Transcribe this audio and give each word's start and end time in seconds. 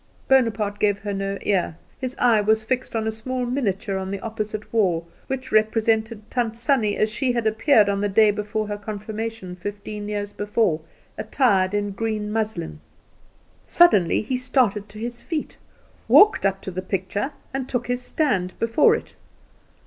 Bonaparte 0.27 0.79
gave 0.79 0.97
her 0.97 1.13
no 1.13 1.37
ear; 1.43 1.77
his 1.99 2.15
eye 2.17 2.41
was 2.41 2.63
fixed 2.65 2.95
on 2.95 3.05
a 3.05 3.11
small 3.11 3.45
miniature 3.45 3.97
on 3.99 4.09
the 4.09 4.19
opposite 4.21 4.73
wall, 4.73 5.07
which 5.27 5.51
represented 5.51 6.27
Tant 6.31 6.57
Sannie 6.57 6.97
as 6.97 7.11
she 7.11 7.33
had 7.33 7.45
appeared 7.45 7.87
on 7.87 8.01
the 8.01 8.09
day 8.09 8.31
before 8.31 8.65
her 8.67 8.79
confirmation, 8.79 9.55
fifteen 9.55 10.09
years 10.09 10.33
before, 10.33 10.81
attired 11.19 11.75
in 11.75 11.91
green 11.91 12.31
muslin. 12.31 12.79
Suddenly 13.67 14.23
he 14.23 14.37
started 14.37 14.89
to 14.89 14.97
his 14.97 15.21
feet, 15.21 15.57
walked 16.07 16.47
up 16.47 16.61
to 16.63 16.71
the 16.71 16.81
picture, 16.81 17.31
and 17.53 17.69
took 17.69 17.85
his 17.85 18.01
stand 18.01 18.57
before 18.57 18.95
it. 18.95 19.15